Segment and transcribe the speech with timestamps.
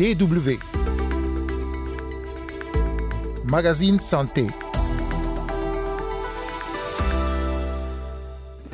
[0.00, 0.56] DW.
[3.44, 4.46] Magazine Santé.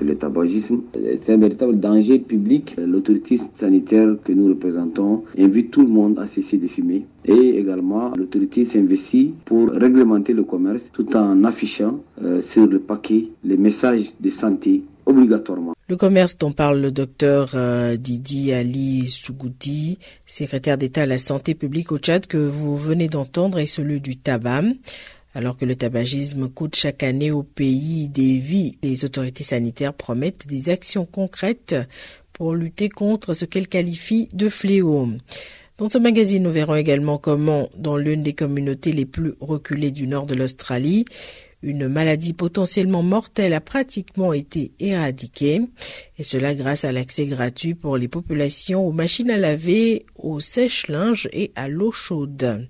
[0.01, 2.77] Le tabagisme est un véritable danger public.
[2.79, 7.07] L'autorité sanitaire que nous représentons invite tout le monde à cesser de fumer.
[7.25, 13.30] Et également, l'autorité s'investit pour réglementer le commerce tout en affichant euh, sur le paquet
[13.43, 15.75] les messages de santé obligatoirement.
[15.89, 21.54] Le commerce dont parle le docteur euh, Didi Ali Sougouti, secrétaire d'État à la santé
[21.54, 24.64] publique au Tchad que vous venez d'entendre, est celui du tabac.
[25.32, 30.49] Alors que le tabagisme coûte chaque année au pays des vies, les autorités sanitaires promettent
[30.49, 31.76] des actions concrètes
[32.33, 35.11] pour lutter contre ce qu'elles qualifient de fléau.
[35.78, 40.09] Dans ce magazine, nous verrons également comment, dans l'une des communautés les plus reculées du
[40.09, 41.05] nord de l'Australie,
[41.62, 45.62] une maladie potentiellement mortelle a pratiquement été éradiquée,
[46.19, 51.29] et cela grâce à l'accès gratuit pour les populations aux machines à laver, aux sèche-linges
[51.33, 52.69] et à l'eau chaude.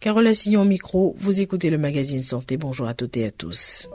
[0.00, 2.56] Carole Assignon micro, vous écoutez le magazine Santé.
[2.56, 3.88] Bonjour à toutes et à tous.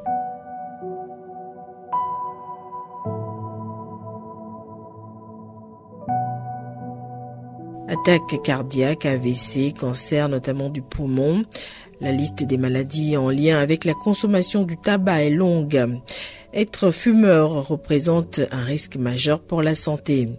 [7.90, 11.44] Attaque cardiaque, AVC, cancer notamment du poumon.
[12.00, 16.00] La liste des maladies en lien avec la consommation du tabac est longue.
[16.54, 20.30] Être fumeur représente un risque majeur pour la santé.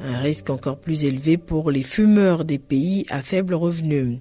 [0.00, 4.18] Un risque encore plus élevé pour les fumeurs des pays à faible revenu.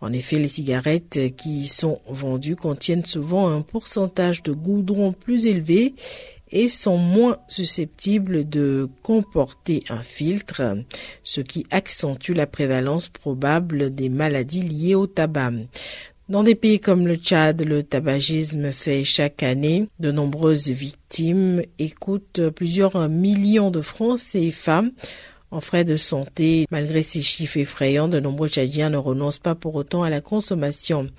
[0.00, 5.94] En effet, les cigarettes qui sont vendues contiennent souvent un pourcentage de goudron plus élevé
[6.50, 10.62] et sont moins susceptibles de comporter un filtre,
[11.22, 15.52] ce qui accentue la prévalence probable des maladies liées au tabac.
[16.30, 21.90] Dans des pays comme le Tchad, le tabagisme fait chaque année de nombreuses victimes et
[21.90, 24.84] coûte plusieurs millions de francs CFA
[25.50, 26.66] en frais de santé.
[26.70, 31.10] Malgré ces chiffres effrayants, de nombreux Tchadiens ne renoncent pas pour autant à la consommation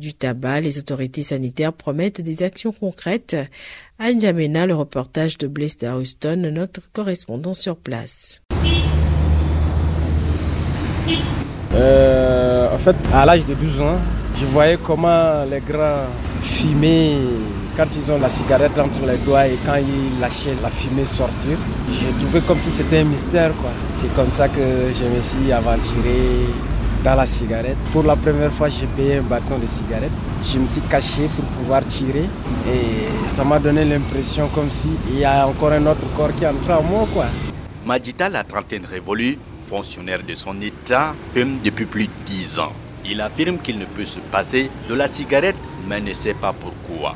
[0.00, 0.60] du tabac.
[0.60, 3.36] Les autorités sanitaires promettent des actions concrètes.
[3.98, 8.40] À N'Djamena, le reportage de Blaise Daruston, notre correspondant sur place.
[11.74, 13.98] Euh, en fait, à l'âge de 12 ans,
[14.36, 16.06] je voyais comment les grands
[16.40, 17.16] fumaient
[17.76, 21.56] quand ils ont la cigarette entre les doigts et quand ils lâchaient la fumée sortir.
[21.90, 23.52] J'ai trouvé comme si c'était un mystère.
[23.94, 24.60] C'est comme ça que
[24.94, 26.46] je me suis aventuré
[27.04, 27.76] dans la cigarette.
[27.92, 30.10] Pour la première fois, j'ai payé un bâton de cigarette.
[30.44, 32.28] Je me suis caché pour pouvoir tirer
[32.68, 36.70] et ça m'a donné l'impression comme s'il y a encore un autre corps qui entre
[36.70, 37.06] en moi.
[37.12, 37.26] Quoi.
[37.86, 39.38] Majita, la trentaine révolue,
[39.68, 42.72] fonctionnaire de son État, fume depuis plus de 10 ans.
[43.04, 45.56] Il affirme qu'il ne peut se passer de la cigarette,
[45.88, 47.14] mais ne sait pas pourquoi.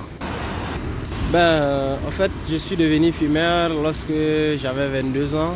[1.30, 4.12] Ben, en fait, je suis devenu fumeur lorsque
[4.56, 5.54] j'avais 22 ans.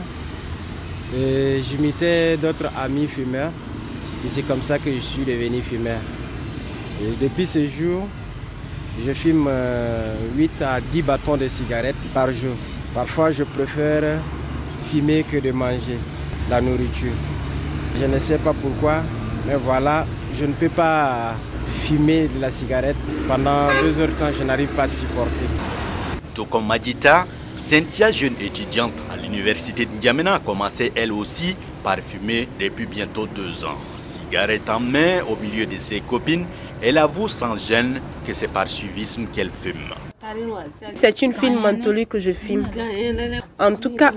[1.16, 3.52] Et j'imitais d'autres amis fumeurs.
[4.24, 6.00] Et c'est comme ça que je suis devenu fumeur.
[7.02, 8.06] Et depuis ce jour,
[9.06, 9.48] je fume
[10.36, 12.54] 8 à 10 bâtons de cigarettes par jour.
[12.94, 14.18] Parfois, je préfère
[14.90, 15.98] fumer que de manger
[16.50, 17.12] la nourriture.
[18.00, 19.02] Je ne sais pas pourquoi,
[19.46, 21.34] mais voilà, je ne peux pas
[21.84, 22.96] fumer de la cigarette
[23.28, 25.46] pendant deux heures de temps, je n'arrive pas à supporter.
[26.34, 27.26] Tout comme Madita,
[27.56, 33.26] Cynthia, jeune étudiante à l'université de N'Djamena, a commencé elle aussi par fumer depuis bientôt
[33.26, 33.78] deux ans.
[33.96, 36.46] Cigarette en main au milieu de ses copines,
[36.82, 39.94] elle avoue sans gêne que c'est par suivisme qu'elle fume.
[40.94, 42.66] C'est une film mentholée que je fume.
[43.58, 44.12] En tout cas,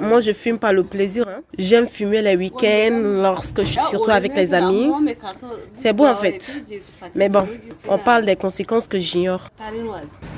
[0.00, 1.26] moi je fume par le plaisir.
[1.28, 1.42] hein.
[1.56, 4.90] J'aime fumer les week-ends lorsque je suis surtout avec les amis.
[5.74, 6.64] C'est beau en fait.
[7.14, 7.46] Mais bon,
[7.88, 9.48] on parle des conséquences que j'ignore.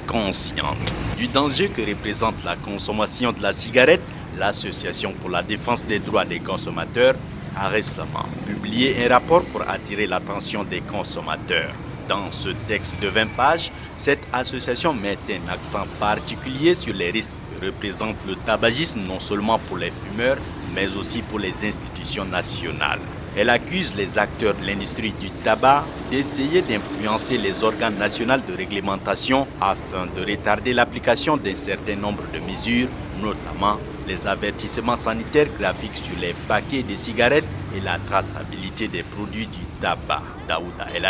[0.06, 4.02] Consciente du danger que représente la consommation de la cigarette,
[4.38, 7.14] l'Association pour la défense des droits des consommateurs
[7.56, 11.72] a récemment publié un rapport pour attirer l'attention des consommateurs.
[12.08, 17.34] Dans ce texte de 20 pages, cette association met un accent particulier sur les risques
[17.58, 20.36] que représente le tabagisme non seulement pour les fumeurs,
[20.74, 23.00] mais aussi pour les institutions nationales.
[23.36, 29.46] Elle accuse les acteurs de l'industrie du tabac d'essayer d'influencer les organes nationaux de réglementation
[29.60, 32.88] afin de retarder l'application d'un certain nombre de mesures,
[33.20, 33.78] notamment
[34.08, 37.44] les avertissements sanitaires graphiques sur les paquets de cigarettes
[37.76, 40.35] et la traçabilité des produits du tabac.
[40.46, 41.04] Daouda El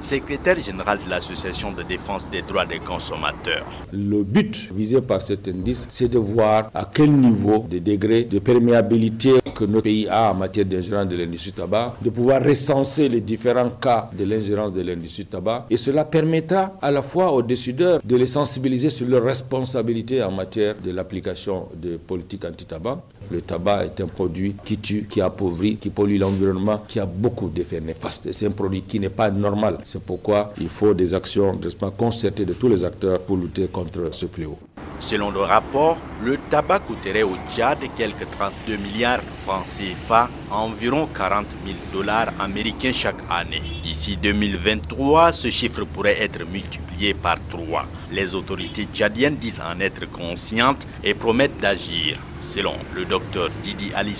[0.00, 3.66] secrétaire général de l'Association de défense des droits des consommateurs.
[3.92, 8.38] Le but visé par cet indice, c'est de voir à quel niveau de degré de
[8.38, 13.20] perméabilité que notre pays a en matière d'ingérence de l'industrie tabac, de pouvoir recenser les
[13.20, 15.66] différents cas de l'ingérence de l'industrie tabac.
[15.70, 20.30] Et cela permettra à la fois aux décideurs de les sensibiliser sur leurs responsabilités en
[20.30, 23.02] matière de l'application l'application des politiques anti-tabac.
[23.30, 27.48] Le tabac est un produit qui tue, qui appauvrit, qui pollue l'environnement, qui a beaucoup
[27.48, 28.30] d'effets néfastes.
[28.32, 29.78] C'est un produit qui n'est pas normal.
[29.84, 31.58] C'est pourquoi il faut des actions
[31.96, 34.58] concertées de tous les acteurs pour lutter contre ce fléau.
[35.00, 41.46] Selon le rapport, le tabac coûterait au Tchad quelques 32 milliards francs CFA, environ 40
[41.64, 43.62] 000 dollars américains chaque année.
[43.84, 47.86] D'ici 2023, ce chiffre pourrait être multiplié par 3.
[48.10, 52.18] Les autorités tchadiennes disent en être conscientes et promettent d'agir.
[52.40, 54.14] Selon le docteur Didi Ali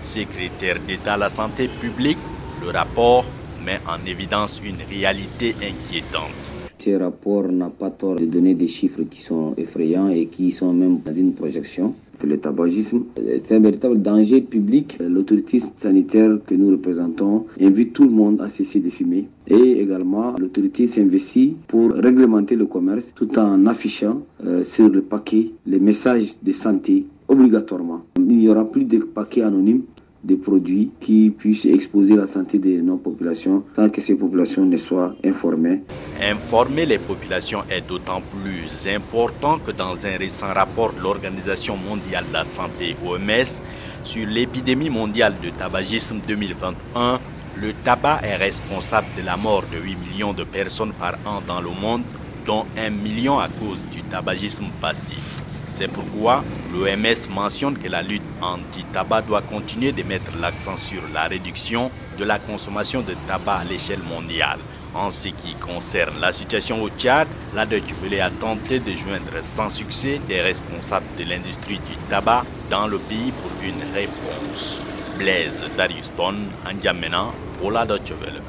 [0.00, 2.18] secrétaire d'État à la santé publique,
[2.62, 3.24] le rapport
[3.64, 6.34] met en évidence une réalité inquiétante.
[6.78, 10.72] Ce rapport n'a pas tort de donner des chiffres qui sont effrayants et qui sont
[10.72, 14.98] même dans une projection que le tabagisme est un véritable danger public.
[15.00, 19.26] L'autorité sanitaire que nous représentons invite tout le monde à cesser de fumer.
[19.48, 25.50] Et également, l'autorité s'investit pour réglementer le commerce tout en affichant euh, sur le paquet
[25.66, 28.02] les messages de santé obligatoirement.
[28.16, 29.82] Il n'y aura plus de paquets anonymes
[30.22, 34.76] des produits qui puissent exposer la santé de nos populations sans que ces populations ne
[34.76, 35.82] soient informées.
[36.22, 42.24] Informer les populations est d'autant plus important que dans un récent rapport de l'Organisation mondiale
[42.28, 43.62] de la santé OMS
[44.04, 47.20] sur l'épidémie mondiale de tabagisme 2021,
[47.56, 51.60] le tabac est responsable de la mort de 8 millions de personnes par an dans
[51.60, 52.02] le monde,
[52.46, 55.39] dont 1 million à cause du tabagisme passif.
[55.80, 56.44] C'est pourquoi
[56.74, 62.24] l'OMS mentionne que la lutte anti-tabac doit continuer de mettre l'accent sur la réduction de
[62.24, 64.58] la consommation de tabac à l'échelle mondiale.
[64.94, 69.38] En ce qui concerne la situation au Tchad, la Deutsche Welle a tenté de joindre
[69.40, 74.82] sans succès des responsables de l'industrie du tabac dans le pays pour une réponse.
[75.16, 76.34] Blaise Dariuston,
[76.70, 78.42] N'Djamena, pour la Deutsche Welle.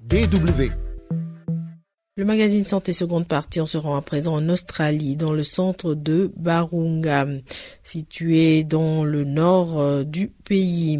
[0.00, 0.85] DW
[2.16, 5.92] le magazine Santé seconde partie, on se rend à présent en Australie, dans le centre
[5.92, 7.26] de Barunga,
[7.82, 10.98] situé dans le nord euh, du pays.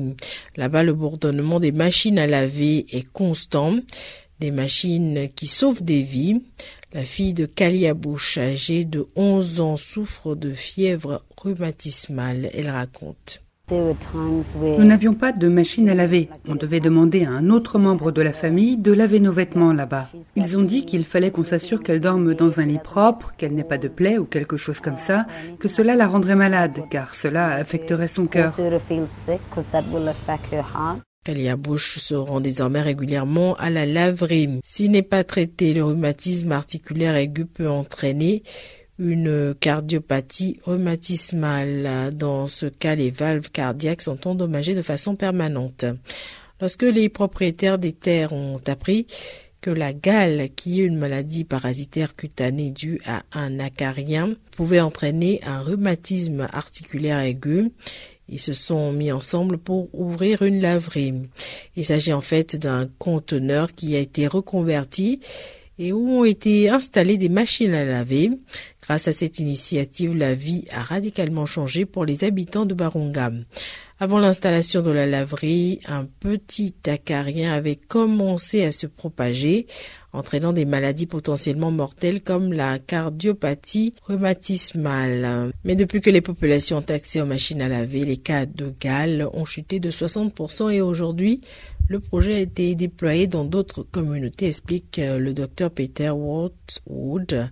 [0.57, 3.79] Là-bas, le bourdonnement des machines à laver est constant,
[4.41, 6.43] des machines qui sauvent des vies.
[6.93, 12.51] La fille de Kaliabouche, âgée de 11 ans, souffre de fièvre rhumatismale.
[12.53, 13.41] Elle raconte.
[13.69, 16.29] Nous n'avions pas de machine à laver.
[16.47, 20.09] On devait demander à un autre membre de la famille de laver nos vêtements là-bas.
[20.37, 23.65] Ils ont dit qu'il fallait qu'on s'assure qu'elle dorme dans un lit propre, qu'elle n'ait
[23.65, 25.27] pas de plaies ou quelque chose comme ça,
[25.59, 28.55] que cela la rendrait malade, car cela affecterait son cœur.
[31.25, 34.61] Kalia Bush se rend désormais régulièrement à la laverie.
[34.63, 38.45] S'il n'est pas traité, le rhumatisme articulaire aigu peut entraîner
[38.99, 42.15] une cardiopathie rhumatismale.
[42.15, 45.85] Dans ce cas, les valves cardiaques sont endommagées de façon permanente.
[46.61, 49.07] Lorsque les propriétaires des terres ont appris
[49.61, 55.41] que la gale, qui est une maladie parasitaire cutanée due à un acarien, pouvait entraîner
[55.45, 57.73] un rhumatisme articulaire aigu,
[58.29, 61.15] ils se sont mis ensemble pour ouvrir une laverie.
[61.77, 65.21] Il s'agit en fait d'un conteneur qui a été reconverti
[65.79, 68.31] et où ont été installées des machines à laver.
[68.83, 73.33] Grâce à cette initiative, la vie a radicalement changé pour les habitants de Barunga.
[73.99, 79.67] Avant l'installation de la laverie, un petit acarien avait commencé à se propager,
[80.13, 85.51] entraînant des maladies potentiellement mortelles comme la cardiopathie rhumatismale.
[85.65, 89.29] Mais depuis que les populations ont accès aux machines à laver, les cas de gale
[89.33, 91.41] ont chuté de 60% et aujourd'hui,
[91.89, 97.51] le projet a été déployé dans d'autres communautés, explique euh, le docteur Peter Wood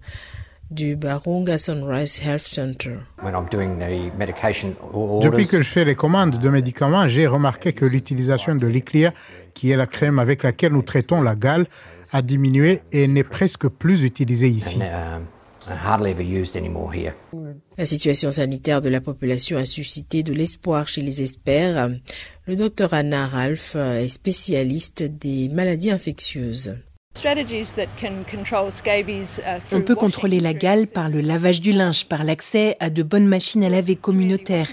[0.71, 2.97] du Barunga Sunrise Health Center.
[3.23, 9.13] Depuis que je fais les commandes de médicaments, j'ai remarqué que l'utilisation de l'Iclia,
[9.53, 11.67] qui est la crème avec laquelle nous traitons la gale,
[12.13, 14.81] a diminué et n'est presque plus utilisée ici.
[17.77, 21.91] La situation sanitaire de la population a suscité de l'espoir chez les experts.
[22.47, 26.75] Le docteur Anna Ralph est spécialiste des maladies infectieuses.
[29.73, 33.27] On peut contrôler la gale par le lavage du linge, par l'accès à de bonnes
[33.27, 34.69] machines à laver communautaires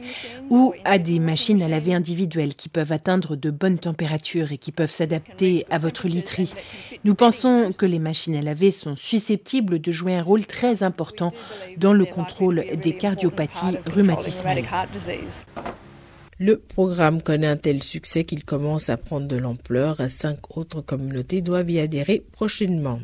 [0.49, 4.71] ou à des machines à laver individuelles qui peuvent atteindre de bonnes températures et qui
[4.71, 6.53] peuvent s'adapter à votre literie.
[7.05, 11.31] Nous pensons que les machines à laver sont susceptibles de jouer un rôle très important
[11.77, 14.63] dans le contrôle des cardiopathies rhumatismales.
[16.43, 19.97] Le programme connaît un tel succès qu'il commence à prendre de l'ampleur.
[20.09, 22.99] Cinq autres communautés doivent y adhérer prochainement.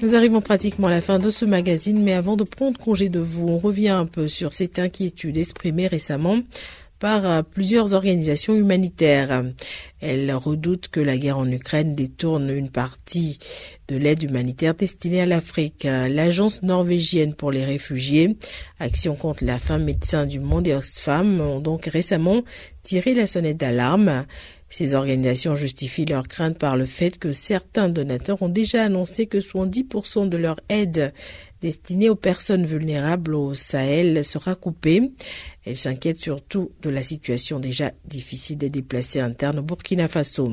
[0.00, 3.20] Nous arrivons pratiquement à la fin de ce magazine, mais avant de prendre congé de
[3.20, 6.38] vous, on revient un peu sur cette inquiétude exprimée récemment
[6.98, 9.44] par plusieurs organisations humanitaires.
[10.00, 13.38] Elle redoute que la guerre en Ukraine détourne une partie
[13.88, 15.84] de l'aide humanitaire destinée à l'Afrique.
[15.84, 18.36] L'agence norvégienne pour les réfugiés,
[18.80, 22.42] Action contre la faim, Médecins du Monde et Oxfam ont donc récemment
[22.82, 24.26] tiré la sonnette d'alarme.
[24.68, 29.38] Ces organisations justifient leurs craintes par le fait que certains donateurs ont déjà annoncé que
[29.38, 31.12] 70% de leur aide
[31.60, 35.12] destinée aux personnes vulnérables au Sahel sera coupée.
[35.64, 40.52] Elles s'inquiètent surtout de la situation déjà difficile des déplacés internes au Burkina Faso.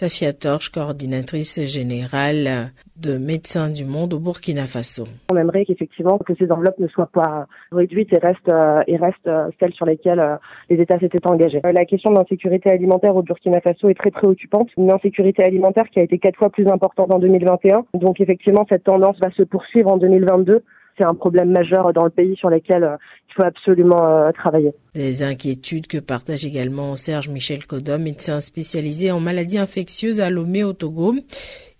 [0.00, 5.04] Safia Torche, coordinatrice générale de Médecins du Monde au Burkina Faso.
[5.30, 9.26] On aimerait qu'effectivement que ces enveloppes ne soient pas réduites et restent, euh, et restent
[9.26, 10.36] euh, celles sur lesquelles euh,
[10.70, 11.60] les États s'étaient engagés.
[11.62, 14.70] La question de l'insécurité alimentaire au Burkina Faso est très préoccupante.
[14.78, 17.84] Une insécurité alimentaire qui a été quatre fois plus importante en 2021.
[17.92, 20.62] Donc effectivement, cette tendance va se poursuivre en 2022
[20.96, 22.96] c'est un problème majeur dans le pays sur lequel euh,
[23.28, 24.72] il faut absolument euh, travailler.
[24.94, 30.64] Des inquiétudes que partage également Serge Michel Kodom, médecin spécialisé en maladies infectieuses à Lomé
[30.64, 31.14] au Togo.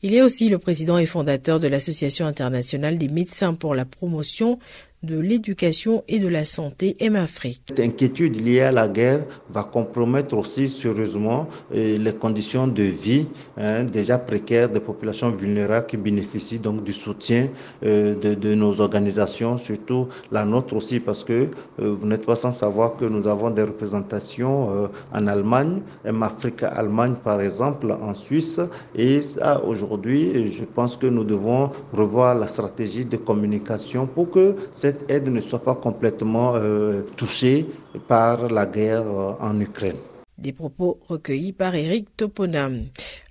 [0.03, 4.59] Il est aussi le président et fondateur de l'Association internationale des médecins pour la promotion
[5.03, 7.63] de l'éducation et de la santé Afrique.
[7.69, 13.27] Cette inquiétude liée à la guerre va compromettre aussi sérieusement euh, les conditions de vie
[13.57, 17.49] hein, déjà précaires des populations vulnérables qui bénéficient donc du soutien
[17.83, 21.49] euh, de, nos organisations, surtout la nôtre aussi parce que
[21.81, 27.15] euh, vous n'êtes pas sans savoir que nous avons des représentations en Allemagne, Afrique Allemagne
[27.25, 28.61] par exemple, en Suisse
[28.95, 34.57] et ça aujourd'hui je pense que nous devons revoir la stratégie de communication pour que
[34.77, 37.67] cette cette aide ne soit pas complètement euh, touchée
[38.09, 39.99] par la guerre euh, en Ukraine.
[40.37, 42.87] Des propos recueillis par Eric Toponam.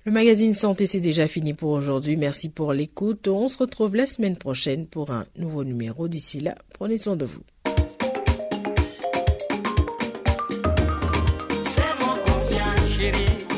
[0.06, 2.16] Le magazine Santé, c'est déjà fini pour aujourd'hui.
[2.16, 3.28] Merci pour l'écoute.
[3.28, 6.08] On se retrouve la semaine prochaine pour un nouveau numéro.
[6.08, 7.42] D'ici là, prenez soin de vous.
[13.00, 13.49] ciao.